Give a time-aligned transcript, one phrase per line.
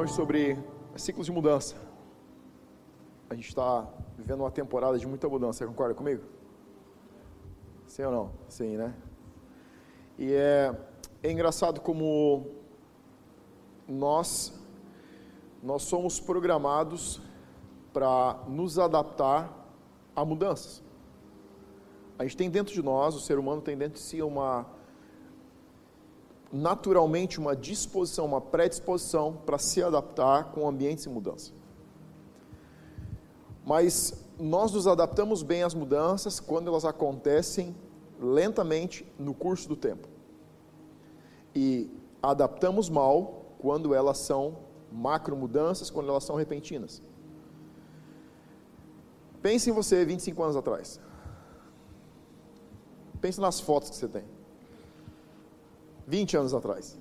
[0.00, 0.58] hoje sobre
[0.96, 1.76] ciclos de mudança.
[3.28, 3.86] A gente está
[4.16, 6.22] vivendo uma temporada de muita mudança, concorda comigo?
[7.86, 8.32] Sim ou não?
[8.48, 8.94] Sim, né?
[10.18, 10.74] E é,
[11.22, 12.46] é engraçado como
[13.86, 14.58] nós,
[15.62, 17.20] nós somos programados
[17.92, 19.54] para nos adaptar
[20.16, 20.82] a mudanças.
[22.18, 24.66] A gente tem dentro de nós, o ser humano tem dentro de si uma
[26.52, 31.52] naturalmente uma disposição, uma predisposição para se adaptar com ambientes em mudança.
[33.64, 37.74] Mas nós nos adaptamos bem às mudanças quando elas acontecem
[38.20, 40.08] lentamente no curso do tempo.
[41.54, 41.90] E
[42.22, 44.58] adaptamos mal quando elas são
[44.90, 47.02] macro mudanças, quando elas são repentinas.
[49.42, 51.00] Pense em você 25 anos atrás.
[53.20, 54.39] Pense nas fotos que você tem.
[56.10, 56.98] 20 anos atrás.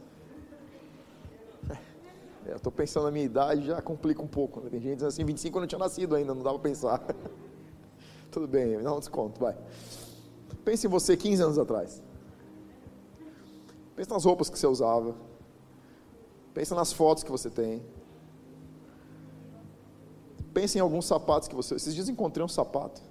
[2.45, 4.61] É, estou pensando na minha idade, já complica um pouco.
[4.61, 4.69] Né?
[4.69, 7.03] Tem gente dizendo assim, 25 eu não tinha nascido ainda, não dava para pensar.
[8.31, 9.57] Tudo bem, dá um desconto, vai.
[10.63, 12.01] Pense em você 15 anos atrás.
[13.95, 15.15] Pense nas roupas que você usava.
[16.53, 17.83] Pense nas fotos que você tem.
[20.53, 21.75] Pense em alguns sapatos que você.
[21.75, 23.01] Esses dias encontrei um sapato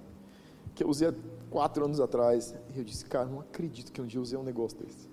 [0.73, 1.13] que eu usei há
[1.49, 2.55] quatro anos atrás.
[2.73, 5.08] E eu disse, cara, não acredito que um dia eu usei um negócio desse.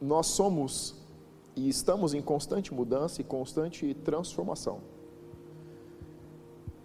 [0.00, 0.94] Nós somos
[1.56, 4.80] e estamos em constante mudança e constante transformação.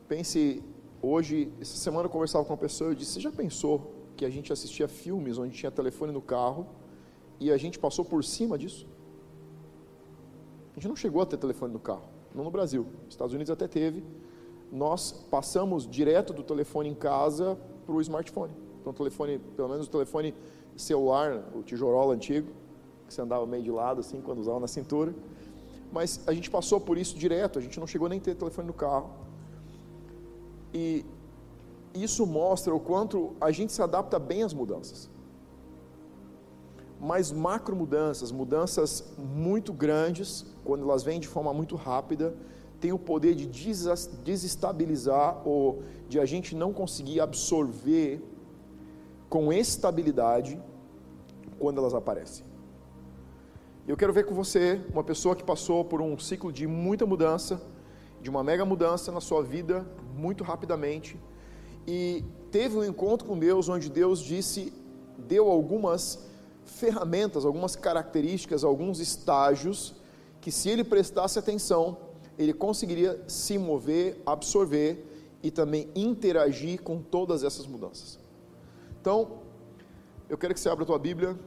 [0.07, 0.63] Pense,
[1.01, 4.25] hoje, essa semana eu conversava com uma pessoa e eu disse: Você já pensou que
[4.25, 6.67] a gente assistia filmes onde tinha telefone no carro
[7.39, 8.87] e a gente passou por cima disso?
[10.71, 12.87] A gente não chegou a ter telefone no carro, não no Brasil.
[13.07, 14.03] Estados Unidos até teve.
[14.71, 17.55] Nós passamos direto do telefone em casa
[17.85, 18.53] para o smartphone.
[18.81, 20.33] Então, telefone, pelo menos o telefone
[20.75, 22.51] celular, o tijorola antigo,
[23.07, 25.13] que você andava meio de lado, assim, quando usava na cintura.
[25.91, 28.67] Mas a gente passou por isso direto, a gente não chegou nem a ter telefone
[28.67, 29.11] no carro.
[30.73, 31.05] E
[31.93, 35.09] isso mostra o quanto a gente se adapta bem às mudanças.
[36.99, 42.33] Mas macro mudanças, mudanças muito grandes, quando elas vêm de forma muito rápida,
[42.79, 48.21] tem o poder de desestabilizar ou de a gente não conseguir absorver
[49.29, 50.59] com estabilidade
[51.59, 52.45] quando elas aparecem.
[53.85, 57.61] Eu quero ver com você uma pessoa que passou por um ciclo de muita mudança,
[58.21, 59.85] de uma mega mudança na sua vida,
[60.15, 61.19] muito rapidamente,
[61.85, 64.71] e teve um encontro com Deus onde Deus disse,
[65.17, 66.25] deu algumas
[66.63, 69.93] ferramentas, algumas características, alguns estágios
[70.39, 71.97] que se ele prestasse atenção,
[72.39, 75.05] ele conseguiria se mover, absorver
[75.43, 78.17] e também interagir com todas essas mudanças.
[79.01, 79.39] Então,
[80.29, 81.37] eu quero que você abra a tua Bíblia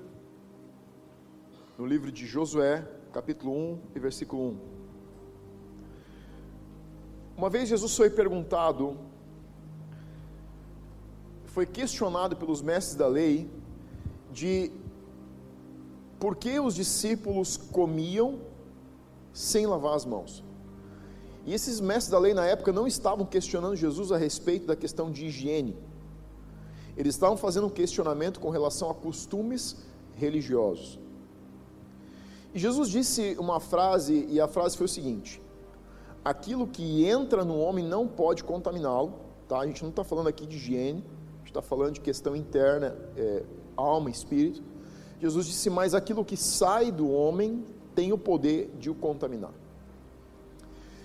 [1.78, 4.59] no livro de Josué, capítulo 1 e versículo 1.
[7.37, 8.97] Uma vez Jesus foi perguntado,
[11.44, 13.50] foi questionado pelos mestres da lei,
[14.32, 14.72] de
[16.19, 18.41] por que os discípulos comiam
[19.34, 20.42] sem lavar as mãos.
[21.44, 25.10] E esses mestres da lei na época não estavam questionando Jesus a respeito da questão
[25.10, 25.76] de higiene.
[26.97, 29.76] Eles estavam fazendo um questionamento com relação a costumes
[30.15, 30.98] religiosos.
[32.56, 35.42] Jesus disse uma frase, e a frase foi o seguinte:
[36.24, 39.12] aquilo que entra no homem não pode contaminá-lo,
[39.46, 39.60] tá?
[39.60, 42.96] A gente não está falando aqui de higiene, a gente está falando de questão interna,
[43.14, 43.44] é,
[43.76, 44.62] alma, espírito.
[45.20, 47.62] Jesus disse: mas aquilo que sai do homem
[47.94, 49.52] tem o poder de o contaminar.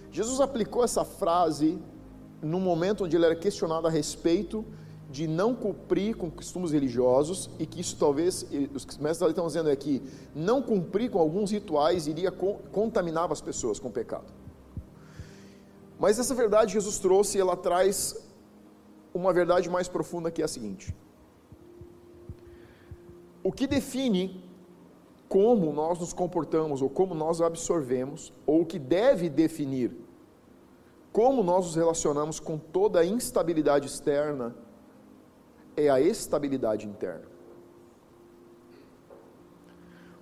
[0.10, 1.78] Jesus aplicou essa frase
[2.42, 4.66] no momento onde ele era questionado a respeito
[5.12, 9.76] de não cumprir com costumes religiosos e que isso talvez, os mestres estão dizendo é
[9.76, 10.02] que
[10.34, 14.32] não cumprir com alguns rituais iria contaminar as pessoas com pecado.
[16.00, 18.16] Mas essa verdade Jesus trouxe, ela traz
[19.14, 20.96] uma verdade mais profunda que é a seguinte:
[23.44, 24.44] o que define
[25.28, 29.96] como nós nos comportamos ou como nós absorvemos, ou o que deve definir
[31.12, 34.56] como nós nos relacionamos com toda a instabilidade externa
[35.76, 37.26] é a estabilidade interna.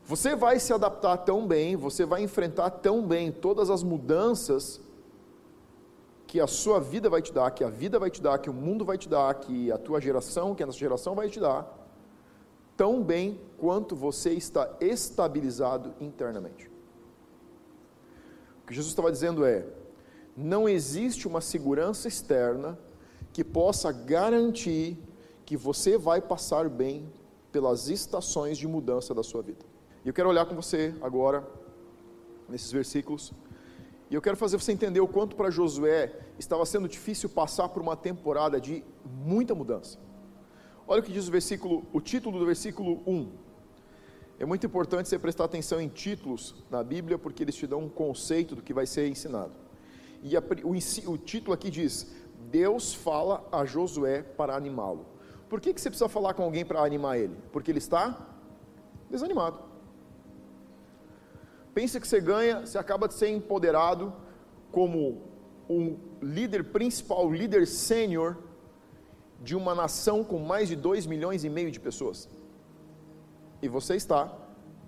[0.05, 4.81] Você vai se adaptar tão bem, você vai enfrentar tão bem todas as mudanças
[6.25, 8.53] que a sua vida vai te dar, que a vida vai te dar, que o
[8.53, 11.67] mundo vai te dar, que a tua geração, que a nossa geração vai te dar,
[12.75, 16.71] tão bem quanto você está estabilizado internamente.
[18.63, 19.65] O que Jesus estava dizendo é:
[20.35, 22.79] não existe uma segurança externa
[23.33, 24.97] que possa garantir
[25.49, 27.11] que você vai passar bem
[27.51, 29.65] pelas estações de mudança da sua vida.
[30.05, 31.43] E eu quero olhar com você agora,
[32.47, 33.33] nesses versículos,
[34.11, 37.81] e eu quero fazer você entender o quanto para Josué estava sendo difícil passar por
[37.81, 39.97] uma temporada de muita mudança.
[40.87, 43.31] Olha o que diz o versículo, o título do versículo 1.
[44.37, 47.89] É muito importante você prestar atenção em títulos na Bíblia, porque eles te dão um
[47.89, 49.53] conceito do que vai ser ensinado.
[50.21, 52.05] E a, o, o, título aqui diz:
[52.51, 55.08] Deus fala a Josué para animá-lo.
[55.49, 57.35] Por que, que você precisa falar com alguém para animar ele?
[57.51, 58.27] Porque ele está
[59.09, 59.59] desanimado.
[61.73, 64.13] Pensa que você ganha, você acaba de ser empoderado
[64.71, 65.23] como
[65.67, 68.37] um líder principal, líder sênior
[69.41, 72.29] de uma nação com mais de 2 milhões e meio de pessoas.
[73.61, 74.31] E você está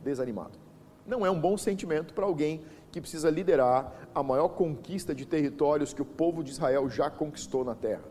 [0.03, 0.59] desanimado.
[1.07, 5.93] Não é um bom sentimento para alguém que precisa liderar a maior conquista de territórios
[5.93, 8.03] que o povo de Israel já conquistou na terra.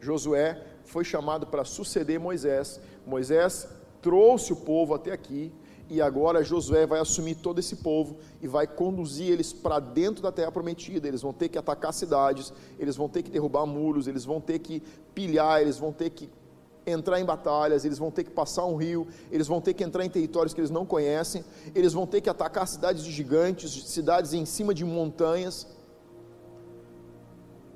[0.00, 2.80] Josué foi chamado para suceder Moisés.
[3.06, 3.68] Moisés
[4.00, 5.52] trouxe o povo até aqui
[5.88, 10.32] e agora Josué vai assumir todo esse povo e vai conduzir eles para dentro da
[10.32, 11.06] terra prometida.
[11.06, 14.58] Eles vão ter que atacar cidades, eles vão ter que derrubar muros, eles vão ter
[14.60, 14.82] que
[15.14, 16.28] pilhar, eles vão ter que
[16.86, 20.04] entrar em batalhas, eles vão ter que passar um rio, eles vão ter que entrar
[20.04, 21.44] em territórios que eles não conhecem,
[21.74, 25.66] eles vão ter que atacar cidades de gigantes, cidades em cima de montanhas.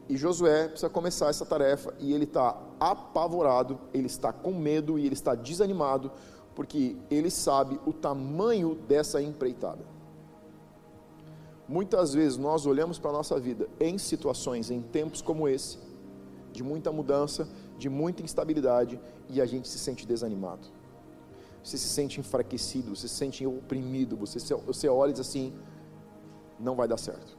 [0.09, 5.05] E Josué precisa começar essa tarefa e ele está apavorado, ele está com medo e
[5.05, 6.11] ele está desanimado,
[6.55, 9.85] porque ele sabe o tamanho dessa empreitada.
[11.69, 15.79] Muitas vezes nós olhamos para a nossa vida em situações, em tempos como esse,
[16.53, 17.49] de muita mudança,
[17.79, 18.99] de muita instabilidade,
[19.29, 20.67] e a gente se sente desanimado.
[21.63, 25.53] Você se sente enfraquecido, você se sente oprimido, você, você olha e diz assim:
[26.59, 27.39] não vai dar certo.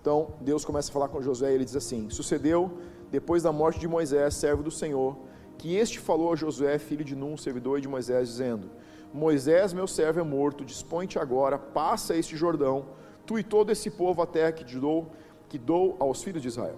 [0.00, 2.78] Então Deus começa a falar com Josué e ele diz assim: Sucedeu
[3.14, 5.16] depois da morte de Moisés, servo do Senhor,
[5.56, 8.68] que este falou a Josué, filho de Num, servidor de Moisés, dizendo:
[9.12, 12.86] Moisés, meu servo, é morto, dispõe-te agora, passa este Jordão,
[13.24, 15.12] tu e todo esse povo a terra que dou,
[15.48, 16.74] que dou aos filhos de Israel.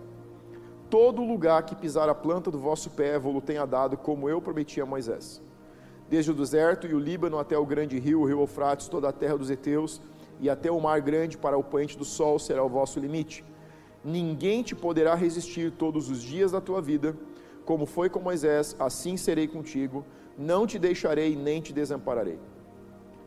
[0.90, 4.78] Todo lugar que pisar a planta do vosso pé, vou-lo tenha dado, como eu prometi
[4.78, 5.40] a Moisés.
[6.06, 9.12] Desde o deserto e o Líbano até o grande rio, o rio Eufrates, toda a
[9.12, 10.02] terra dos heteus,
[10.38, 13.42] e até o mar grande para o poente do sol será o vosso limite.
[14.06, 17.16] Ninguém te poderá resistir todos os dias da tua vida,
[17.64, 20.04] como foi com Moisés, assim serei contigo,
[20.38, 22.38] não te deixarei nem te desampararei.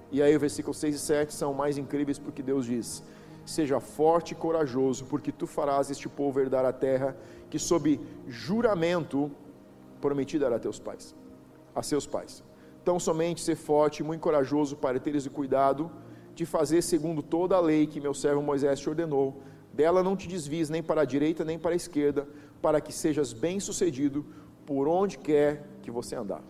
[0.09, 3.03] E aí o versículo 6 e 7 são mais incríveis porque Deus diz:
[3.45, 7.13] Seja forte e corajoso, porque tu farás este povo herdar a terra
[7.49, 9.29] que sob juramento
[9.99, 11.13] prometi dar a teus pais,
[11.75, 12.41] a seus pais.
[12.81, 15.91] Então somente ser forte e muito corajoso para teres o cuidado
[16.33, 19.43] de fazer segundo toda a lei que meu servo Moisés te ordenou.
[19.73, 22.27] Dela não te desvies nem para a direita nem para a esquerda,
[22.61, 24.25] para que sejas bem-sucedido
[24.65, 26.43] por onde quer que você andar.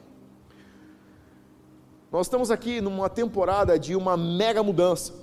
[2.12, 5.14] Nós estamos aqui numa temporada de uma mega mudança.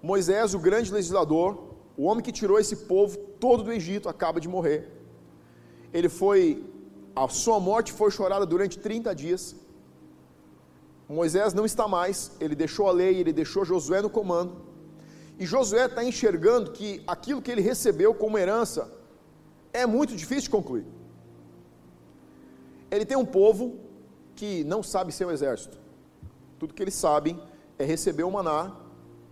[0.00, 4.48] Moisés, o grande legislador, o homem que tirou esse povo todo do Egito, acaba de
[4.48, 4.88] morrer.
[5.92, 6.64] Ele foi,
[7.14, 9.56] a sua morte foi chorada durante 30 dias.
[11.08, 14.71] Moisés não está mais, ele deixou a lei, ele deixou Josué no comando.
[15.42, 18.88] E Josué está enxergando que aquilo que ele recebeu como herança
[19.72, 20.86] é muito difícil de concluir.
[22.88, 23.80] Ele tem um povo
[24.36, 25.76] que não sabe ser um exército.
[26.60, 27.42] Tudo que eles sabem
[27.76, 28.76] é receber o maná,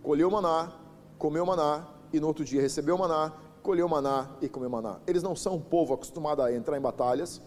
[0.03, 0.73] colher o maná,
[1.17, 3.33] comer o maná e no outro dia receber o maná,
[3.63, 4.99] colher o maná e comer o maná.
[5.07, 7.41] Eles não são um povo acostumado a entrar em batalhas.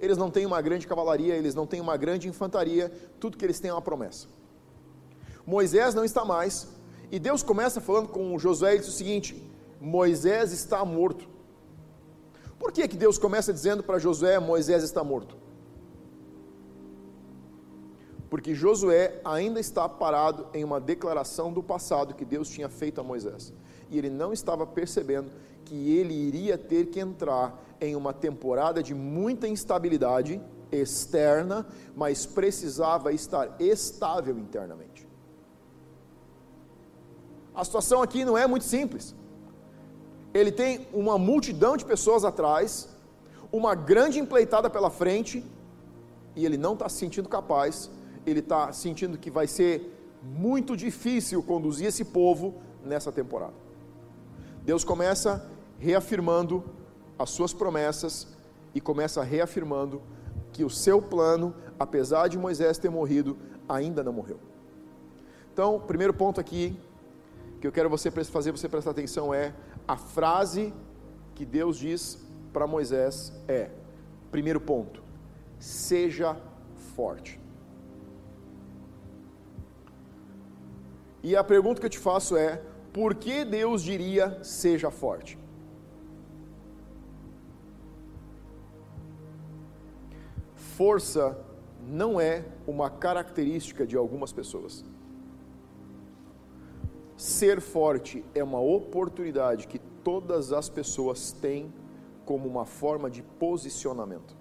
[0.00, 3.60] Eles não têm uma grande cavalaria, eles não têm uma grande infantaria, tudo que eles
[3.60, 4.26] têm é uma promessa.
[5.46, 6.81] Moisés não está mais,
[7.12, 9.40] e Deus começa falando com Josué e diz o seguinte:
[9.78, 11.28] Moisés está morto.
[12.58, 15.36] Por que, que Deus começa dizendo para Josué: Moisés está morto?
[18.30, 23.04] Porque Josué ainda está parado em uma declaração do passado que Deus tinha feito a
[23.04, 23.52] Moisés.
[23.90, 25.30] E ele não estava percebendo
[25.66, 30.40] que ele iria ter que entrar em uma temporada de muita instabilidade
[30.70, 35.11] externa, mas precisava estar estável internamente.
[37.54, 39.14] A situação aqui não é muito simples.
[40.32, 42.88] Ele tem uma multidão de pessoas atrás,
[43.50, 45.44] uma grande empleitada pela frente,
[46.34, 47.90] e ele não está se sentindo capaz,
[48.24, 49.92] ele está sentindo que vai ser
[50.22, 53.54] muito difícil conduzir esse povo nessa temporada.
[54.64, 55.46] Deus começa
[55.78, 56.64] reafirmando
[57.18, 58.28] as suas promessas
[58.74, 60.00] e começa reafirmando
[60.52, 63.36] que o seu plano, apesar de Moisés ter morrido,
[63.68, 64.38] ainda não morreu.
[65.52, 66.78] Então, primeiro ponto aqui
[67.62, 69.54] que eu quero você fazer você prestar atenção é
[69.86, 70.74] a frase
[71.32, 72.18] que Deus diz
[72.52, 73.70] para Moisés é:
[74.32, 75.00] primeiro ponto,
[75.60, 76.36] seja
[76.96, 77.40] forte.
[81.22, 82.60] E a pergunta que eu te faço é:
[82.92, 85.38] por que Deus diria seja forte?
[90.56, 91.38] Força
[91.80, 94.84] não é uma característica de algumas pessoas.
[97.32, 101.72] Ser forte é uma oportunidade que todas as pessoas têm
[102.26, 104.36] como uma forma de posicionamento.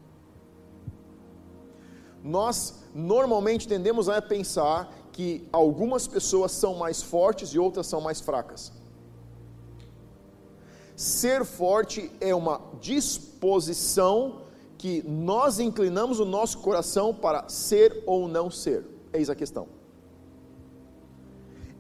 [2.22, 8.20] Nós normalmente tendemos a pensar que algumas pessoas são mais fortes e outras são mais
[8.20, 8.74] fracas.
[10.94, 14.42] Ser forte é uma disposição
[14.78, 18.86] que nós inclinamos o nosso coração para ser ou não ser.
[19.14, 19.81] Eis a questão.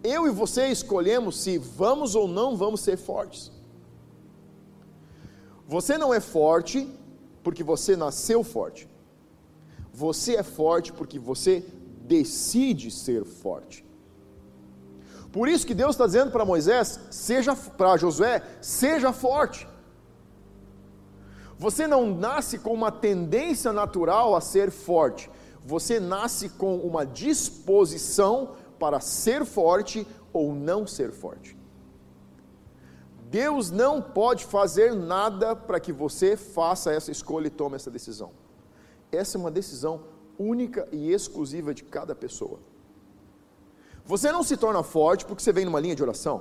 [0.03, 3.51] Eu e você escolhemos se vamos ou não vamos ser fortes.
[5.67, 6.87] Você não é forte
[7.43, 8.89] porque você nasceu forte.
[9.93, 11.63] Você é forte porque você
[12.01, 13.85] decide ser forte.
[15.31, 19.67] Por isso que Deus está dizendo para Moisés, seja para Josué, seja forte.
[21.57, 25.29] Você não nasce com uma tendência natural a ser forte.
[25.63, 31.55] Você nasce com uma disposição para ser forte ou não ser forte.
[33.29, 38.31] Deus não pode fazer nada para que você faça essa escolha e tome essa decisão.
[39.11, 40.01] Essa é uma decisão
[40.37, 42.59] única e exclusiva de cada pessoa.
[44.03, 46.37] Você não se torna forte porque você vem numa linha de oração.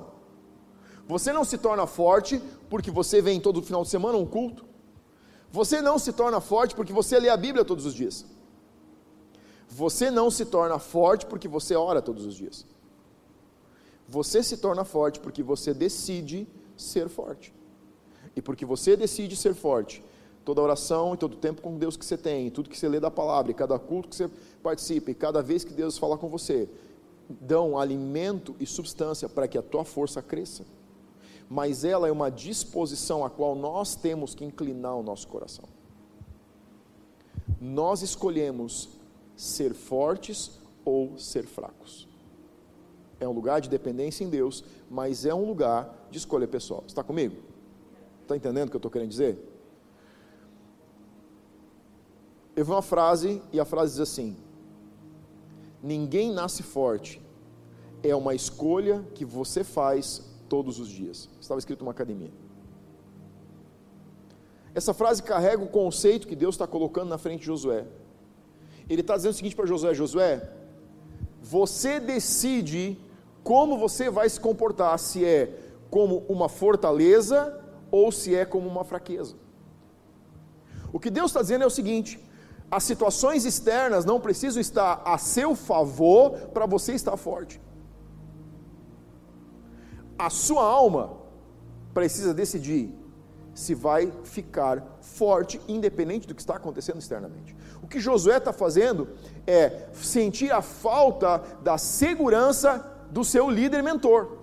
[1.07, 4.65] Você não se torna forte porque você vem todo final de semana a um culto.
[5.51, 8.25] Você não se torna forte porque você lê a Bíblia todos os dias.
[9.73, 12.65] Você não se torna forte porque você ora todos os dias.
[14.07, 17.53] Você se torna forte porque você decide ser forte.
[18.35, 20.03] E porque você decide ser forte,
[20.43, 23.09] toda oração e todo tempo com Deus que você tem, tudo que você lê da
[23.09, 24.29] palavra, e cada culto que você
[24.61, 26.69] participa, e cada vez que Deus fala com você,
[27.29, 30.65] dão alimento e substância para que a tua força cresça.
[31.49, 35.65] Mas ela é uma disposição a qual nós temos que inclinar o nosso coração.
[37.59, 39.00] Nós escolhemos
[39.41, 40.51] ser fortes
[40.85, 42.07] ou ser fracos.
[43.19, 46.83] É um lugar de dependência em Deus, mas é um lugar de escolha pessoal.
[46.85, 47.37] Está comigo?
[48.21, 49.39] Está entendendo o que eu estou querendo dizer?
[52.55, 54.37] Eu vi uma frase e a frase diz assim:
[55.81, 57.19] Ninguém nasce forte,
[58.03, 61.27] é uma escolha que você faz todos os dias.
[61.39, 62.31] Estava escrito numa academia.
[64.75, 67.87] Essa frase carrega o conceito que Deus está colocando na frente de Josué.
[68.89, 70.49] Ele está dizendo o seguinte para Josué: Josué,
[71.41, 72.97] você decide
[73.43, 75.57] como você vai se comportar, se é
[75.89, 77.59] como uma fortaleza
[77.89, 79.35] ou se é como uma fraqueza.
[80.93, 82.19] O que Deus está dizendo é o seguinte:
[82.69, 87.59] as situações externas não precisam estar a seu favor para você estar forte.
[90.17, 91.17] A sua alma
[91.93, 92.93] precisa decidir
[93.53, 97.55] se vai ficar forte, independente do que está acontecendo externamente.
[97.91, 99.09] Que Josué está fazendo
[99.45, 104.37] é sentir a falta da segurança do seu líder mentor.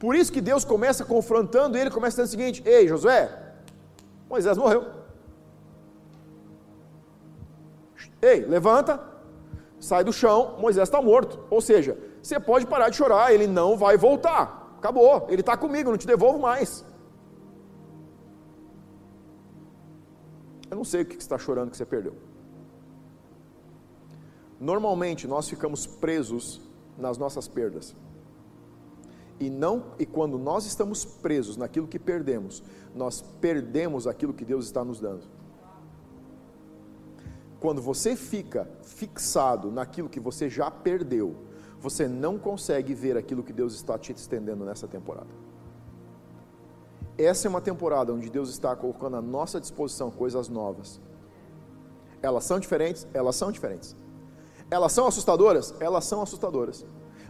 [0.00, 3.30] Por isso que Deus começa confrontando ele, começa dizendo o seguinte: Ei, Josué,
[4.28, 4.84] Moisés morreu.
[8.20, 9.00] Ei, levanta,
[9.78, 11.38] sai do chão, Moisés está morto.
[11.50, 14.74] Ou seja, você pode parar de chorar, ele não vai voltar.
[14.78, 16.84] Acabou, ele está comigo, não te devolvo mais.
[20.74, 22.16] Eu não sei o que você está chorando que você perdeu.
[24.58, 26.60] Normalmente nós ficamos presos
[26.98, 27.94] nas nossas perdas.
[29.38, 32.60] E não e quando nós estamos presos naquilo que perdemos,
[32.92, 35.22] nós perdemos aquilo que Deus está nos dando.
[37.60, 41.36] Quando você fica fixado naquilo que você já perdeu,
[41.80, 45.43] você não consegue ver aquilo que Deus está te estendendo nessa temporada.
[47.16, 51.00] Essa é uma temporada onde Deus está colocando à nossa disposição coisas novas.
[52.20, 53.06] Elas são diferentes?
[53.14, 53.94] Elas são diferentes.
[54.70, 55.74] Elas são assustadoras?
[55.78, 56.84] Elas são assustadoras.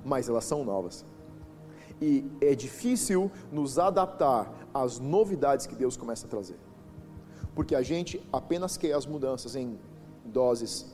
[0.04, 1.04] Mas elas são novas.
[2.00, 6.58] E é difícil nos adaptar às novidades que Deus começa a trazer.
[7.54, 9.78] Porque a gente apenas quer as mudanças em
[10.24, 10.86] doses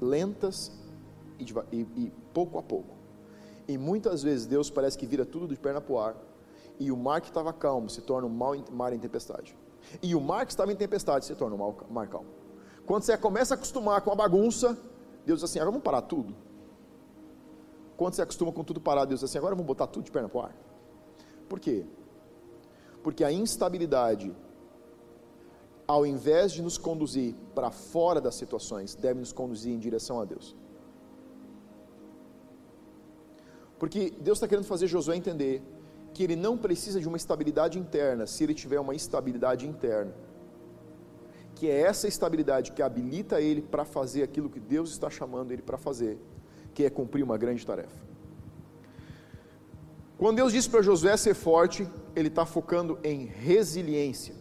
[0.00, 0.72] lentas
[1.38, 2.96] e, e, e pouco a pouco.
[3.68, 6.16] E muitas vezes Deus parece que vira tudo de perna para o ar,
[6.78, 9.56] e o mar que estava calmo se torna um mar em tempestade.
[10.02, 12.28] E o mar que estava em tempestade se torna um mar calmo.
[12.86, 14.78] Quando você começa a acostumar com a bagunça,
[15.24, 16.34] Deus diz assim: agora vamos parar tudo.
[17.96, 20.28] Quando você acostuma com tudo parado, Deus diz assim: agora vamos botar tudo de perna
[20.28, 20.56] para o ar.
[21.48, 21.84] Por quê?
[23.02, 24.34] Porque a instabilidade
[25.86, 30.24] ao invés de nos conduzir para fora das situações, deve nos conduzir em direção a
[30.24, 30.56] Deus.
[33.78, 35.62] Porque Deus está querendo fazer Josué entender
[36.12, 40.12] que ele não precisa de uma estabilidade interna se ele tiver uma estabilidade interna.
[41.54, 45.62] Que é essa estabilidade que habilita ele para fazer aquilo que Deus está chamando ele
[45.62, 46.18] para fazer,
[46.74, 47.96] que é cumprir uma grande tarefa.
[50.18, 54.34] Quando Deus disse para Josué ser forte, ele está focando em resiliência.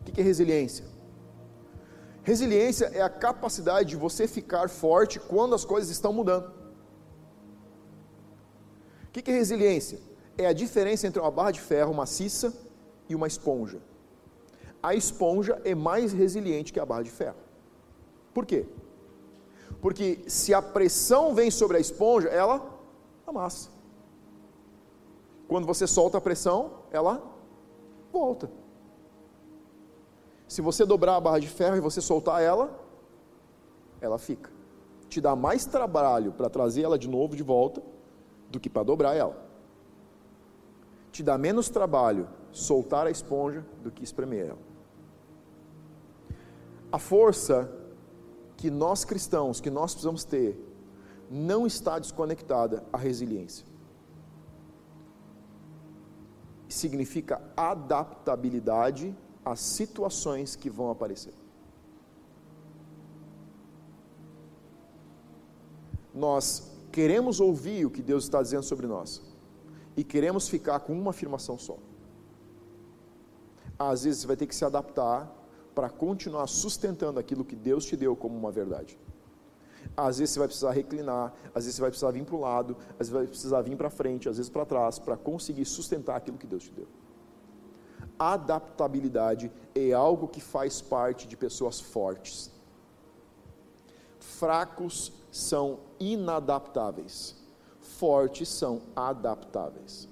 [0.00, 0.84] O que é resiliência?
[2.22, 6.63] Resiliência é a capacidade de você ficar forte quando as coisas estão mudando.
[9.14, 10.00] O que é resiliência?
[10.36, 12.52] É a diferença entre uma barra de ferro maciça
[13.08, 13.80] e uma esponja.
[14.82, 17.36] A esponja é mais resiliente que a barra de ferro.
[18.34, 18.66] Por quê?
[19.80, 22.68] Porque se a pressão vem sobre a esponja, ela
[23.24, 23.70] amassa.
[25.46, 27.22] Quando você solta a pressão, ela
[28.12, 28.50] volta.
[30.48, 32.76] Se você dobrar a barra de ferro e você soltar ela,
[34.00, 34.50] ela fica.
[35.08, 37.93] Te dá mais trabalho para trazer ela de novo de volta
[38.54, 39.36] do que para dobrar ela.
[41.10, 44.58] Te dá menos trabalho soltar a esponja do que espremer ela.
[46.90, 47.70] A força
[48.56, 50.56] que nós cristãos, que nós precisamos ter,
[51.28, 53.66] não está desconectada à resiliência.
[56.68, 61.34] Significa adaptabilidade às situações que vão aparecer.
[66.14, 69.08] Nós queremos ouvir o que Deus está dizendo sobre nós
[69.96, 71.76] e queremos ficar com uma afirmação só.
[73.78, 75.20] Às vezes você vai ter que se adaptar
[75.74, 78.98] para continuar sustentando aquilo que Deus te deu como uma verdade.
[79.96, 82.76] Às vezes você vai precisar reclinar, às vezes você vai precisar vir para o lado,
[82.92, 86.38] às vezes vai precisar vir para frente, às vezes para trás, para conseguir sustentar aquilo
[86.38, 86.86] que Deus te deu
[88.18, 92.50] adaptabilidade é algo que faz parte de pessoas fortes.
[94.20, 97.36] Fracos são inadaptáveis,
[97.80, 100.08] fortes são adaptáveis.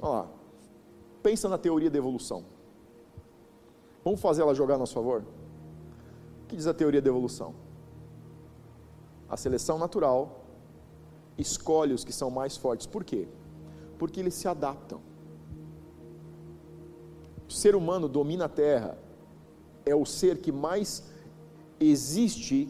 [0.00, 0.28] Olha lá,
[1.22, 2.44] pensa na teoria da evolução.
[4.04, 5.24] Vamos fazer ela jogar a nosso favor?
[6.42, 7.54] O que diz a teoria da evolução?
[9.28, 10.44] A seleção natural
[11.36, 12.86] escolhe os que são mais fortes.
[12.86, 13.28] Por quê?
[13.98, 15.00] Porque eles se adaptam
[17.48, 18.98] o ser humano domina a Terra,
[19.86, 21.02] é o ser que mais
[21.80, 22.68] existe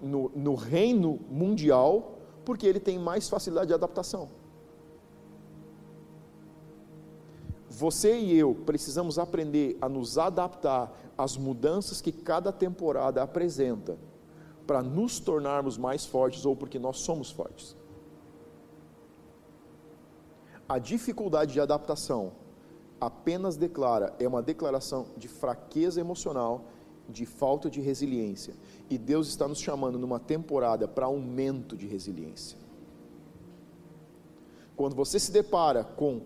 [0.00, 4.28] no, no reino mundial, porque ele tem mais facilidade de adaptação.
[7.70, 13.96] Você e eu precisamos aprender a nos adaptar às mudanças que cada temporada apresenta,
[14.66, 17.76] para nos tornarmos mais fortes ou porque nós somos fortes.
[20.68, 22.32] A dificuldade de adaptação
[23.00, 26.66] apenas declara, é uma declaração de fraqueza emocional,
[27.08, 28.54] de falta de resiliência.
[28.88, 32.58] E Deus está nos chamando numa temporada para aumento de resiliência.
[34.76, 36.22] Quando você se depara com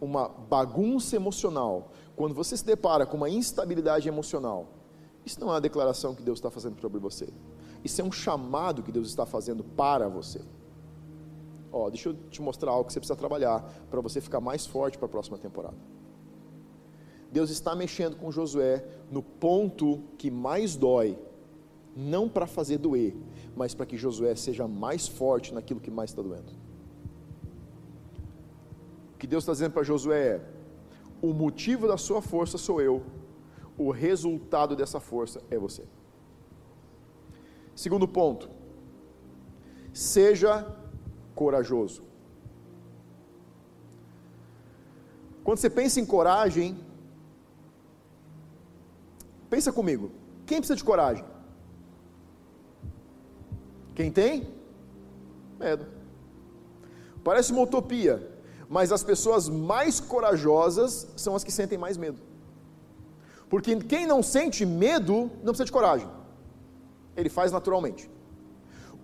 [0.00, 4.68] uma bagunça emocional, quando você se depara com uma instabilidade emocional,
[5.24, 7.28] isso não é uma declaração que Deus está fazendo sobre você.
[7.82, 10.40] Isso é um chamado que Deus está fazendo para você.
[11.72, 13.60] Ó, deixa eu te mostrar algo que você precisa trabalhar
[13.90, 15.76] para você ficar mais forte para a próxima temporada.
[17.30, 21.18] Deus está mexendo com Josué no ponto que mais dói,
[21.94, 23.14] não para fazer doer,
[23.54, 26.52] mas para que Josué seja mais forte naquilo que mais está doendo.
[29.14, 30.40] O que Deus está dizendo para Josué é:
[31.22, 33.02] o motivo da sua força sou eu,
[33.78, 35.84] o resultado dessa força é você.
[37.74, 38.48] Segundo ponto,
[39.92, 40.66] seja
[41.34, 42.02] corajoso.
[45.44, 46.76] Quando você pensa em coragem,
[49.48, 50.10] Pensa comigo.
[50.44, 51.24] Quem precisa de coragem?
[53.94, 54.48] Quem tem?
[55.58, 55.86] Medo.
[57.24, 58.14] Parece uma utopia,
[58.68, 62.20] mas as pessoas mais corajosas são as que sentem mais medo.
[63.48, 66.08] Porque quem não sente medo não precisa de coragem.
[67.16, 68.10] Ele faz naturalmente.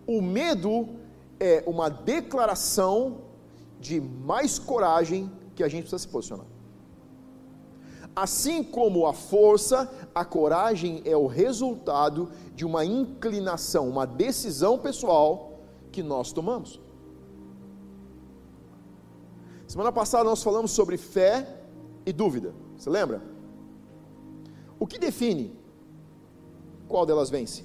[0.06, 0.88] O medo
[1.40, 3.22] é uma declaração
[3.80, 6.46] de mais coragem que a gente precisa se posicionar.
[8.14, 15.60] Assim como a força, a coragem é o resultado de uma inclinação, uma decisão pessoal
[15.90, 16.80] que nós tomamos.
[19.66, 21.62] Semana passada nós falamos sobre fé
[22.04, 22.54] e dúvida.
[22.76, 23.22] Você lembra?
[24.78, 25.58] O que define
[26.86, 27.64] qual delas vence?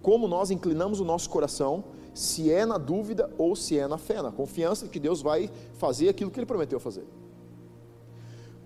[0.00, 4.22] Como nós inclinamos o nosso coração, se é na dúvida ou se é na fé,
[4.22, 7.04] na confiança de que Deus vai fazer aquilo que Ele prometeu fazer.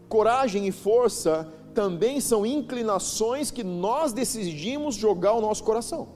[0.09, 6.09] Coragem e força também são inclinações que nós decidimos jogar o nosso coração.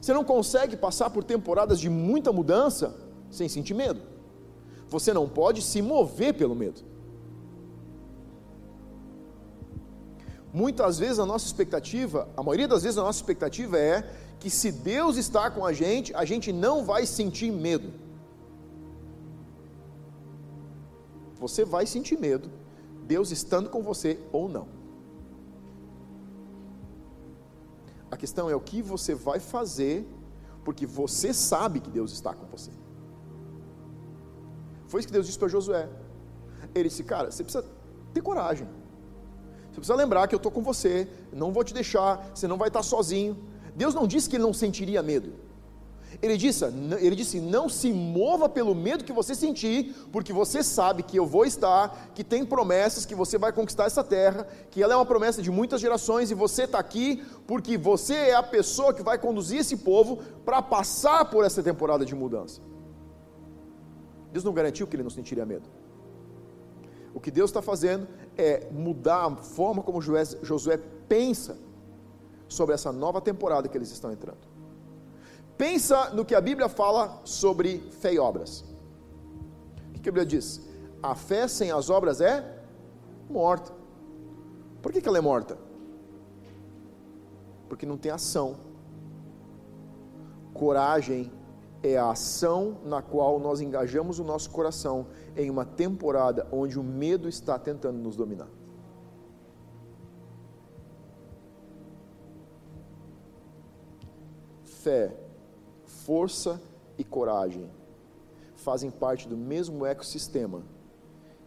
[0.00, 2.94] Você não consegue passar por temporadas de muita mudança
[3.30, 4.00] sem sentir medo.
[4.88, 6.82] Você não pode se mover pelo medo.
[10.52, 14.70] Muitas vezes a nossa expectativa, a maioria das vezes a nossa expectativa é que se
[14.70, 18.05] Deus está com a gente, a gente não vai sentir medo.
[21.46, 22.50] Você vai sentir medo,
[23.04, 24.66] Deus estando com você ou não.
[28.10, 29.94] A questão é o que você vai fazer,
[30.64, 32.72] porque você sabe que Deus está com você.
[34.88, 35.88] Foi isso que Deus disse para Josué.
[36.74, 37.64] Ele disse: Cara, você precisa
[38.12, 38.66] ter coragem.
[39.68, 42.68] Você precisa lembrar que eu estou com você, não vou te deixar, você não vai
[42.68, 43.36] estar sozinho.
[43.74, 45.32] Deus não disse que ele não sentiria medo.
[46.22, 46.64] Ele disse,
[46.98, 51.26] ele disse: Não se mova pelo medo que você sentir, porque você sabe que eu
[51.26, 55.06] vou estar, que tem promessas, que você vai conquistar essa terra, que ela é uma
[55.06, 59.18] promessa de muitas gerações e você está aqui porque você é a pessoa que vai
[59.18, 62.60] conduzir esse povo para passar por essa temporada de mudança.
[64.32, 65.68] Deus não garantiu que ele não sentiria medo.
[67.14, 71.56] O que Deus está fazendo é mudar a forma como Josué pensa
[72.48, 74.55] sobre essa nova temporada que eles estão entrando.
[75.56, 78.64] Pensa no que a Bíblia fala sobre fé e obras.
[79.94, 80.60] O que a Bíblia diz?
[81.02, 82.62] A fé sem as obras é
[83.28, 83.72] morta.
[84.82, 85.56] Por que, que ela é morta?
[87.68, 88.56] Porque não tem ação.
[90.52, 91.32] Coragem
[91.82, 96.82] é a ação na qual nós engajamos o nosso coração em uma temporada onde o
[96.82, 98.48] medo está tentando nos dominar.
[104.64, 105.25] Fé
[106.06, 106.62] força
[106.96, 107.68] e coragem
[108.54, 110.62] fazem parte do mesmo ecossistema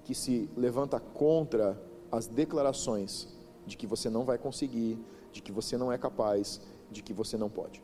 [0.03, 3.29] que se levanta contra as declarações
[3.65, 4.99] de que você não vai conseguir,
[5.31, 6.59] de que você não é capaz,
[6.91, 7.81] de que você não pode.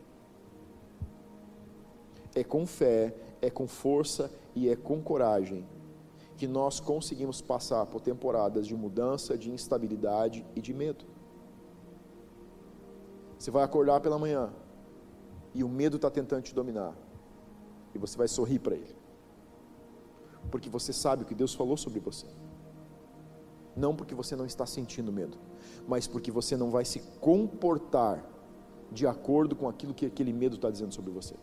[2.35, 5.65] É com fé, é com força e é com coragem
[6.35, 11.05] que nós conseguimos passar por temporadas de mudança, de instabilidade e de medo.
[13.39, 14.51] Você vai acordar pela manhã,
[15.55, 16.93] e o medo está tentando te dominar,
[17.93, 18.95] e você vai sorrir para ele,
[20.51, 22.27] porque você sabe o que Deus falou sobre você,
[23.75, 25.37] não porque você não está sentindo medo,
[25.87, 28.23] mas porque você não vai se comportar
[28.91, 31.35] de acordo com aquilo que aquele medo está dizendo sobre você.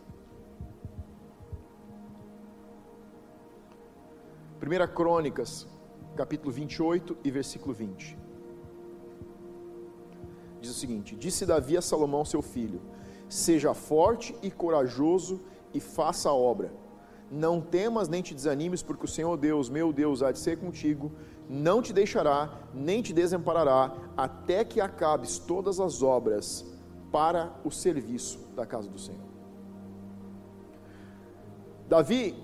[4.60, 5.66] 1 Crônicas,
[6.14, 8.18] capítulo 28 e versículo 20.
[10.60, 12.80] Diz o seguinte: Disse Davi a Salomão, seu filho:
[13.32, 15.40] Seja forte e corajoso
[15.72, 16.70] e faça a obra.
[17.30, 21.10] Não temas nem te desanimes, porque o Senhor Deus, meu Deus, há de ser contigo,
[21.48, 26.62] não te deixará, nem te desamparará, até que acabes todas as obras
[27.10, 29.24] para o serviço da casa do Senhor.
[31.88, 32.36] Davi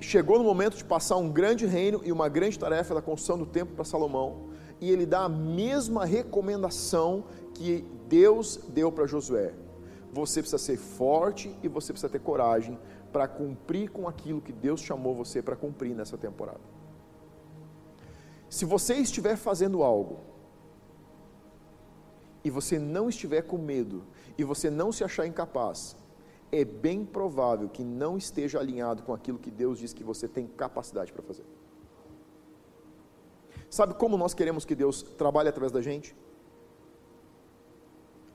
[0.00, 3.46] chegou no momento de passar um grande reino e uma grande tarefa da construção do
[3.46, 4.48] templo para Salomão,
[4.80, 9.54] e ele dá a mesma recomendação que Deus deu para Josué
[10.12, 12.78] você precisa ser forte e você precisa ter coragem
[13.10, 16.60] para cumprir com aquilo que Deus chamou você para cumprir nessa temporada.
[18.50, 20.20] Se você estiver fazendo algo
[22.44, 24.04] e você não estiver com medo
[24.36, 25.96] e você não se achar incapaz,
[26.50, 30.46] é bem provável que não esteja alinhado com aquilo que Deus diz que você tem
[30.46, 31.46] capacidade para fazer.
[33.70, 36.14] Sabe como nós queremos que Deus trabalhe através da gente?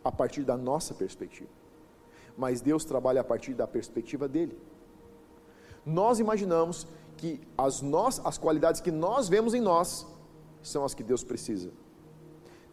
[0.03, 1.66] A partir da nossa perspectiva
[2.38, 4.58] mas Deus trabalha a partir da perspectiva dele.
[5.86, 10.06] Nós imaginamos que as, nós, as qualidades que nós vemos em nós
[10.62, 11.71] são as que Deus precisa.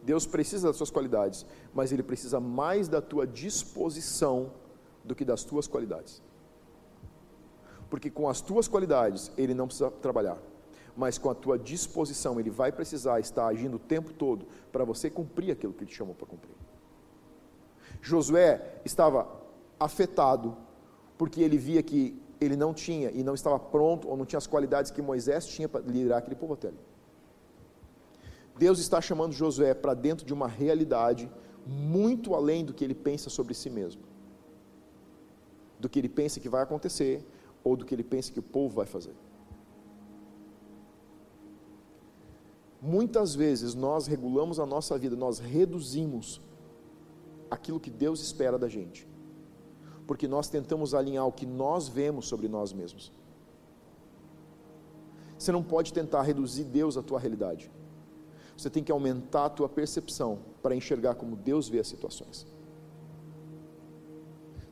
[0.03, 4.53] Deus precisa das suas qualidades, mas Ele precisa mais da tua disposição
[5.03, 6.21] do que das tuas qualidades.
[7.89, 10.37] Porque com as tuas qualidades Ele não precisa trabalhar,
[10.95, 15.09] mas com a tua disposição Ele vai precisar estar agindo o tempo todo para você
[15.09, 16.55] cumprir aquilo que Ele te chamou para cumprir.
[18.03, 19.44] Josué estava
[19.79, 20.57] afetado,
[21.17, 24.47] porque ele via que ele não tinha e não estava pronto, ou não tinha as
[24.47, 26.79] qualidades que Moisés tinha para liderar aquele povo até ali.
[28.57, 31.31] Deus está chamando Josué para dentro de uma realidade
[31.67, 34.03] muito além do que ele pensa sobre si mesmo,
[35.79, 37.25] do que ele pensa que vai acontecer,
[37.63, 39.15] ou do que ele pensa que o povo vai fazer.
[42.81, 46.41] Muitas vezes nós regulamos a nossa vida, nós reduzimos
[47.51, 49.09] aquilo que Deus espera da gente
[50.07, 53.13] porque nós tentamos alinhar o que nós vemos sobre nós mesmos.
[55.39, 57.71] Você não pode tentar reduzir Deus à tua realidade.
[58.57, 62.47] Você tem que aumentar a tua percepção para enxergar como Deus vê as situações.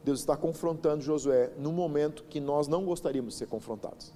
[0.04, 4.12] Deus está confrontando Josué num momento que nós não gostaríamos de ser confrontados.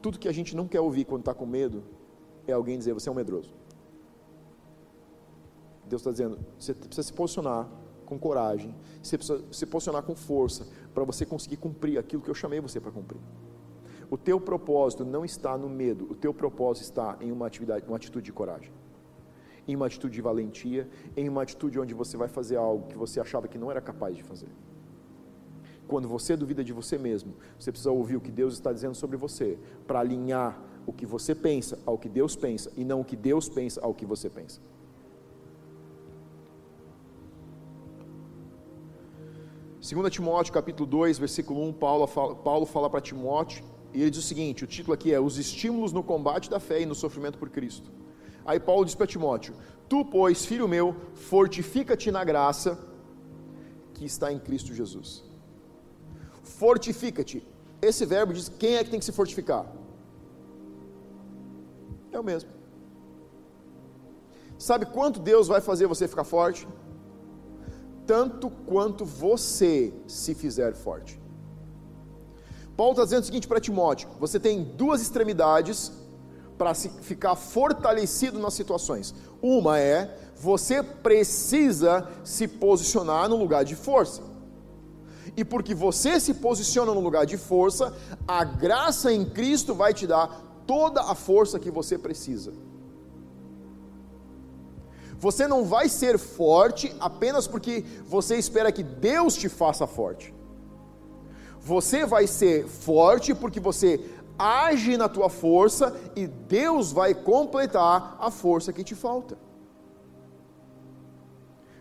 [0.00, 1.82] Tudo que a gente não quer ouvir quando está com medo
[2.46, 3.52] é alguém dizer: Você é um medroso.
[5.86, 7.68] Deus está dizendo: Você precisa se posicionar
[8.08, 12.34] com coragem, você precisa se posicionar com força para você conseguir cumprir aquilo que eu
[12.34, 13.20] chamei você para cumprir.
[14.10, 17.96] O teu propósito não está no medo, o teu propósito está em uma atividade, uma
[17.96, 18.72] atitude de coragem,
[19.66, 23.20] em uma atitude de valentia, em uma atitude onde você vai fazer algo que você
[23.20, 24.48] achava que não era capaz de fazer.
[25.86, 29.18] Quando você duvida de você mesmo, você precisa ouvir o que Deus está dizendo sobre
[29.18, 33.16] você, para alinhar o que você pensa ao que Deus pensa e não o que
[33.16, 34.60] Deus pensa ao que você pensa.
[39.88, 44.22] 2 Timóteo capítulo 2, versículo 1, Paulo fala, Paulo fala para Timóteo, e ele diz
[44.22, 47.38] o seguinte: o título aqui é Os estímulos no combate da fé e no sofrimento
[47.38, 47.90] por Cristo.
[48.44, 49.54] Aí Paulo diz para Timóteo:
[49.88, 52.78] Tu, pois, filho meu, fortifica-te na graça
[53.94, 55.24] que está em Cristo Jesus.
[56.42, 57.46] Fortifica-te.
[57.80, 59.64] Esse verbo diz quem é que tem que se fortificar?
[62.12, 62.50] É o mesmo.
[64.58, 66.68] Sabe quanto Deus vai fazer você ficar forte?
[68.08, 71.20] Tanto quanto você se fizer forte.
[72.74, 75.92] Paulo está dizendo o seguinte para Timóteo: você tem duas extremidades
[76.56, 79.14] para ficar fortalecido nas situações.
[79.42, 84.22] Uma é você precisa se posicionar no lugar de força.
[85.36, 87.94] E porque você se posiciona no lugar de força,
[88.26, 92.52] a graça em Cristo vai te dar toda a força que você precisa.
[95.18, 100.32] Você não vai ser forte apenas porque você espera que Deus te faça forte.
[101.60, 108.30] Você vai ser forte porque você age na tua força e Deus vai completar a
[108.30, 109.36] força que te falta.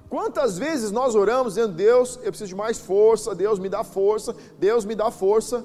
[0.10, 4.36] Quantas vezes nós oramos dizendo: Deus, eu preciso de mais força, Deus me dá força,
[4.58, 5.64] Deus me dá força.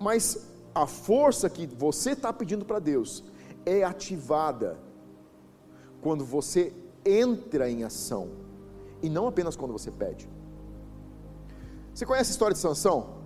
[0.00, 3.22] Mas a força que você está pedindo para Deus
[3.64, 4.78] é ativada
[6.02, 8.28] quando você entra em ação
[9.02, 10.28] e não apenas quando você pede.
[11.94, 13.22] Você conhece a história de Sansão?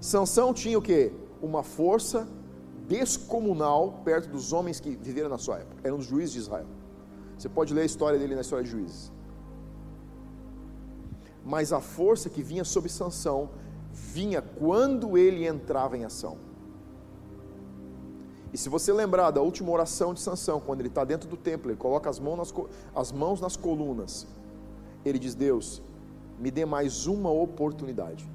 [0.00, 1.12] Sansão tinha o que?
[1.40, 2.28] Uma força
[2.86, 5.80] descomunal perto dos homens que viveram na sua época.
[5.82, 6.66] Eram os juízes de Israel.
[7.38, 9.12] Você pode ler a história dele na história de juízes.
[11.44, 13.50] Mas a força que vinha sobre Sansão
[13.92, 16.38] vinha quando ele entrava em ação.
[18.54, 21.72] E se você lembrar da última oração de Sansão, quando ele está dentro do templo,
[21.72, 22.54] ele coloca as mãos, nas,
[22.94, 24.28] as mãos nas colunas,
[25.04, 25.82] ele diz: Deus,
[26.38, 28.30] me dê mais uma oportunidade.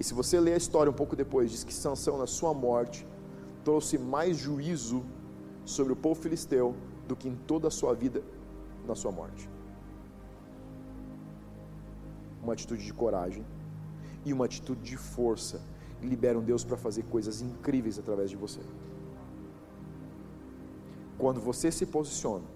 [0.00, 3.06] E se você ler a história um pouco depois, diz que Sansão, na sua morte,
[3.64, 5.04] trouxe mais juízo
[5.62, 6.74] sobre o povo filisteu
[7.06, 8.22] do que em toda a sua vida
[8.86, 9.46] na sua morte.
[12.42, 13.44] Uma atitude de coragem
[14.24, 15.60] e uma atitude de força
[16.02, 18.60] liberam Deus para fazer coisas incríveis através de você.
[21.18, 22.46] Quando você se posiciona,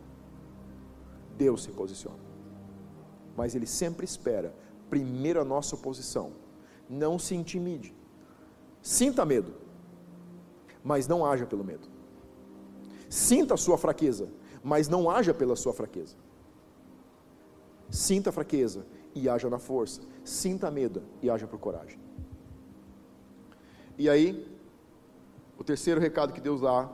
[1.37, 2.23] Deus se posiciona.
[3.37, 4.55] Mas Ele sempre espera
[4.89, 6.33] primeiro a nossa oposição.
[6.89, 7.95] Não se intimide.
[8.81, 9.55] Sinta medo,
[10.85, 11.89] mas não haja pelo medo.
[13.09, 14.29] Sinta a sua fraqueza,
[14.63, 16.17] mas não haja pela sua fraqueza.
[17.91, 20.01] Sinta a fraqueza e haja na força.
[20.25, 21.99] Sinta medo e haja por coragem.
[23.99, 24.51] E aí,
[25.59, 26.89] o terceiro recado que Deus dá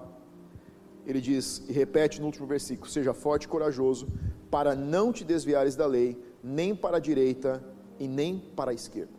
[1.08, 4.06] ele diz e repete no último versículo: Seja forte e corajoso,
[4.50, 7.64] para não te desviares da lei, nem para a direita
[7.98, 9.14] e nem para a esquerda.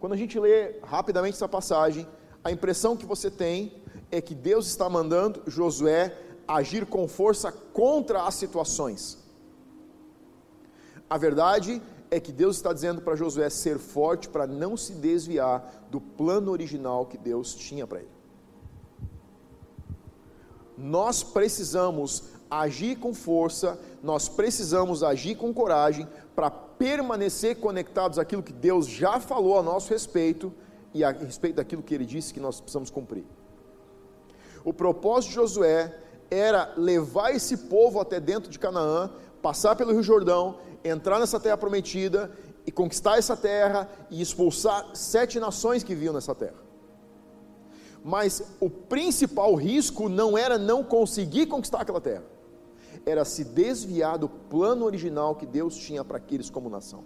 [0.00, 2.08] Quando a gente lê rapidamente essa passagem,
[2.42, 6.12] a impressão que você tem é que Deus está mandando Josué
[6.46, 9.24] agir com força contra as situações.
[11.08, 15.86] A verdade é que Deus está dizendo para Josué ser forte para não se desviar
[15.88, 18.15] do plano original que Deus tinha para ele
[20.76, 28.52] nós precisamos agir com força, nós precisamos agir com coragem para permanecer conectados àquilo que
[28.52, 30.52] Deus já falou a nosso respeito
[30.92, 33.24] e a respeito daquilo que ele disse que nós precisamos cumprir.
[34.64, 35.94] O propósito de Josué
[36.30, 39.10] era levar esse povo até dentro de Canaã,
[39.40, 42.30] passar pelo Rio Jordão, entrar nessa terra prometida
[42.66, 46.65] e conquistar essa terra e expulsar sete nações que viviam nessa terra
[48.06, 52.22] mas o principal risco não era não conseguir conquistar aquela terra,
[53.04, 57.02] era se desviar do plano original que Deus tinha para aqueles como nação.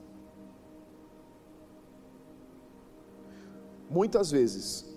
[3.89, 4.95] Muitas vezes,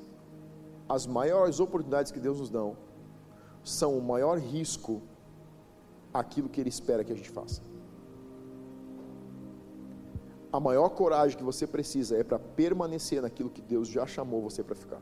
[0.89, 2.69] as maiores oportunidades que Deus nos dá
[3.63, 5.01] são o maior risco
[6.13, 7.61] aquilo que Ele espera que a gente faça.
[10.51, 14.61] A maior coragem que você precisa é para permanecer naquilo que Deus já chamou você
[14.61, 15.01] para ficar.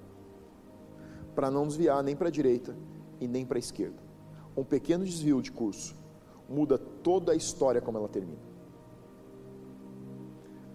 [1.36, 2.76] Para não desviar nem para a direita
[3.20, 4.02] e nem para a esquerda.
[4.56, 5.96] Um pequeno desvio de curso
[6.50, 8.52] muda toda a história como ela termina.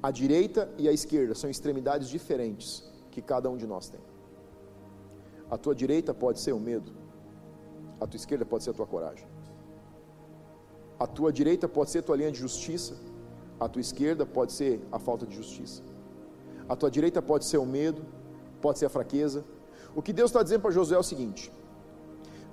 [0.02, 4.00] A direita e a esquerda são extremidades diferentes que cada um de nós tem.
[5.50, 6.92] A tua direita pode ser o medo,
[8.00, 9.26] a tua esquerda pode ser a tua coragem.
[10.98, 12.96] A tua direita pode ser a tua linha de justiça,
[13.58, 15.82] a tua esquerda pode ser a falta de justiça.
[16.68, 18.04] A tua direita pode ser o medo,
[18.60, 19.44] pode ser a fraqueza.
[19.96, 21.50] O que Deus está dizendo para Josué é o seguinte: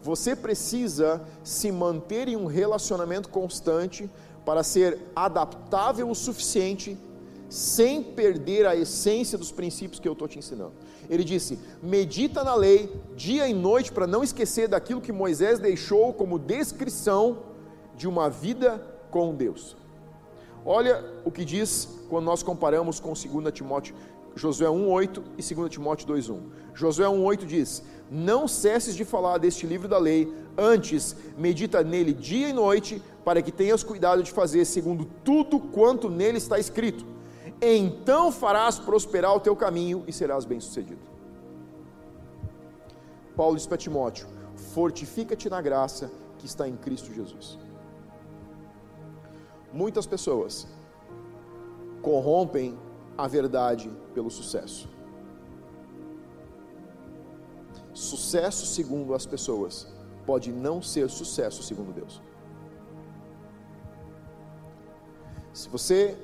[0.02, 4.10] você precisa se manter em um relacionamento constante
[4.46, 6.98] para ser adaptável o suficiente,
[7.50, 10.72] sem perder a essência dos princípios que eu estou te ensinando.
[11.10, 16.14] Ele disse: medita na lei dia e noite para não esquecer daquilo que Moisés deixou
[16.14, 17.40] como descrição
[17.98, 19.76] de uma vida com Deus.
[20.66, 23.94] Olha o que diz quando nós comparamos com 2 Timóteo,
[24.36, 26.40] Josué 1:8 e 2 Timóteo 2:1.
[26.74, 32.50] Josué 1:8 diz: "Não cesses de falar deste livro da lei, antes medita nele dia
[32.50, 37.06] e noite, para que tenhas cuidado de fazer segundo tudo quanto nele está escrito.
[37.62, 41.02] Então farás prosperar o teu caminho e serás bem-sucedido."
[43.36, 44.28] Paulo diz para Timóteo:
[44.74, 47.58] "Fortifica-te na graça que está em Cristo Jesus."
[49.72, 50.68] Muitas pessoas
[52.02, 52.78] corrompem
[53.18, 54.90] a verdade pelo sucesso.
[57.94, 59.88] Sucesso segundo as pessoas
[60.26, 62.22] pode não ser sucesso segundo Deus.
[65.54, 66.18] Se você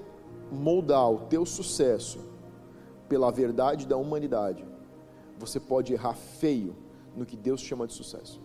[0.52, 2.20] moldar o teu sucesso
[3.08, 4.66] pela verdade da humanidade,
[5.38, 6.76] você pode errar feio
[7.16, 8.42] no que Deus chama de sucesso.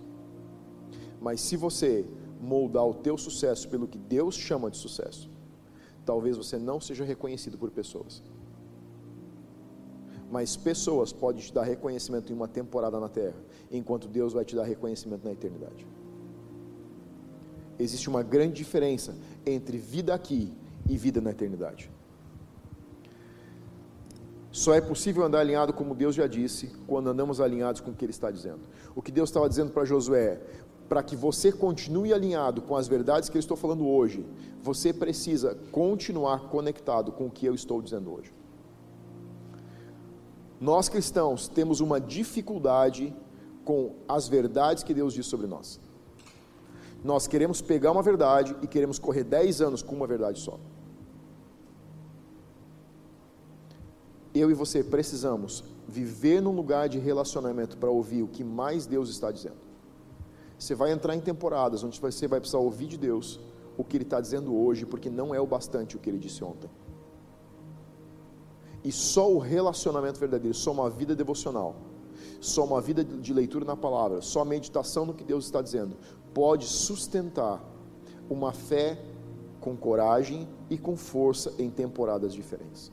[1.20, 2.06] Mas se você
[2.40, 5.30] moldar o teu sucesso pelo que Deus chama de sucesso,
[6.04, 8.22] talvez você não seja reconhecido por pessoas.
[10.30, 13.36] Mas pessoas podem te dar reconhecimento em uma temporada na terra,
[13.70, 15.86] enquanto Deus vai te dar reconhecimento na eternidade.
[17.78, 20.52] Existe uma grande diferença entre vida aqui
[20.88, 21.90] e vida na eternidade.
[24.50, 28.04] Só é possível andar alinhado, como Deus já disse, quando andamos alinhados com o que
[28.04, 28.60] Ele está dizendo.
[28.94, 30.40] O que Deus estava dizendo para Josué
[30.88, 34.24] para que você continue alinhado com as verdades que eu estou falando hoje,
[34.62, 38.32] você precisa continuar conectado com o que eu estou dizendo hoje.
[40.64, 43.14] Nós cristãos temos uma dificuldade
[43.66, 45.78] com as verdades que Deus diz sobre nós.
[47.04, 50.58] Nós queremos pegar uma verdade e queremos correr 10 anos com uma verdade só.
[54.34, 59.10] Eu e você precisamos viver num lugar de relacionamento para ouvir o que mais Deus
[59.10, 59.60] está dizendo.
[60.58, 63.38] Você vai entrar em temporadas onde você vai precisar ouvir de Deus
[63.76, 66.42] o que Ele está dizendo hoje, porque não é o bastante o que Ele disse
[66.42, 66.70] ontem.
[68.84, 71.74] E só o relacionamento verdadeiro, só uma vida devocional,
[72.38, 75.96] só uma vida de leitura na palavra, só a meditação no que Deus está dizendo,
[76.34, 77.64] pode sustentar
[78.28, 79.02] uma fé
[79.58, 82.92] com coragem e com força em temporadas diferentes.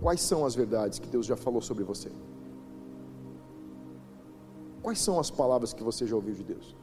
[0.00, 2.10] Quais são as verdades que Deus já falou sobre você?
[4.82, 6.74] Quais são as palavras que você já ouviu de Deus?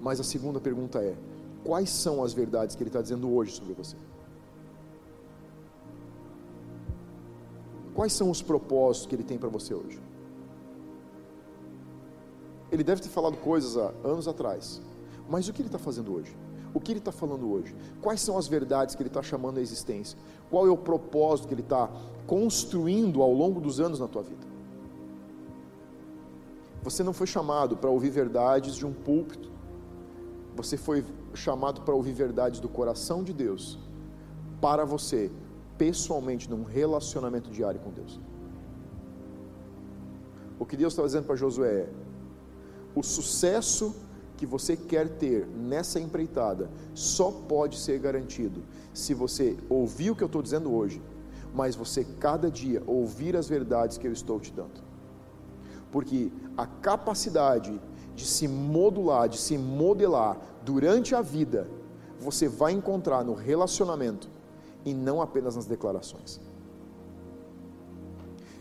[0.00, 1.16] Mas a segunda pergunta é:
[1.64, 3.96] quais são as verdades que Ele está dizendo hoje sobre você?
[7.94, 10.00] Quais são os propósitos que Ele tem para você hoje?
[12.70, 14.80] Ele deve ter falado coisas há anos atrás,
[15.28, 16.34] mas o que Ele está fazendo hoje?
[16.74, 17.76] O que Ele está falando hoje?
[18.00, 20.18] Quais são as verdades que Ele está chamando à existência?
[20.48, 21.90] Qual é o propósito que Ele está
[22.26, 24.46] construindo ao longo dos anos na tua vida?
[26.82, 29.50] Você não foi chamado para ouvir verdades de um púlpito.
[30.56, 31.04] Você foi
[31.34, 33.78] chamado para ouvir verdades do coração de Deus
[34.60, 35.30] para você,
[35.76, 38.20] pessoalmente, num relacionamento diário com Deus.
[40.58, 41.88] O que Deus está dizendo para Josué é:
[42.94, 43.94] o sucesso
[44.36, 48.62] que você quer ter nessa empreitada só pode ser garantido
[48.92, 51.02] se você ouvir o que eu estou dizendo hoje,
[51.54, 54.92] mas você cada dia ouvir as verdades que eu estou te dando
[55.92, 57.78] porque a capacidade
[58.14, 61.68] de se modular, de se modelar durante a vida,
[62.18, 64.28] você vai encontrar no relacionamento
[64.84, 66.40] e não apenas nas declarações.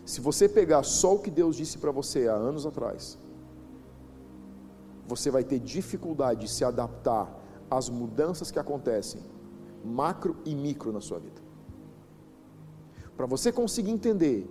[0.06, 3.18] Se você pegar só o que Deus disse para você há anos atrás,
[5.08, 7.30] você vai ter dificuldade de se adaptar
[7.70, 9.22] às mudanças que acontecem,
[9.84, 11.41] macro e micro na sua vida.
[13.16, 14.49] Para você conseguir entender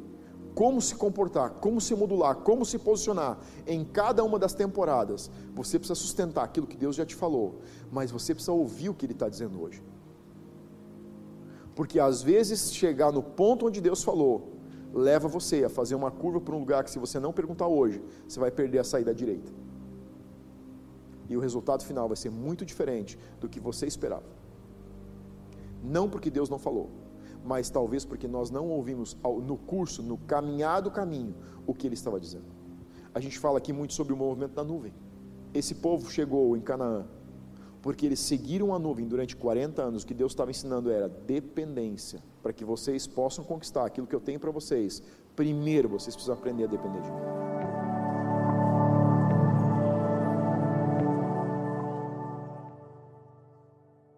[0.55, 5.78] como se comportar, como se modular, como se posicionar em cada uma das temporadas, você
[5.78, 9.12] precisa sustentar aquilo que Deus já te falou, mas você precisa ouvir o que Ele
[9.12, 9.82] está dizendo hoje.
[11.74, 14.57] Porque às vezes chegar no ponto onde Deus falou,
[14.92, 18.03] leva você a fazer uma curva para um lugar que, se você não perguntar hoje,
[18.26, 19.53] você vai perder a saída direita.
[21.28, 24.24] E o resultado final vai ser muito diferente do que você esperava.
[25.82, 26.90] Não porque Deus não falou,
[27.45, 31.34] mas talvez porque nós não ouvimos no curso, no caminhar do caminho,
[31.66, 32.45] o que ele estava dizendo.
[33.14, 34.93] A gente fala aqui muito sobre o movimento da nuvem.
[35.53, 37.07] Esse povo chegou em Canaã
[37.82, 40.03] porque eles seguiram a nuvem durante 40 anos.
[40.03, 44.20] O que Deus estava ensinando era dependência, para que vocês possam conquistar aquilo que eu
[44.20, 45.03] tenho para vocês.
[45.34, 47.89] Primeiro, vocês precisam aprender a depender de mim.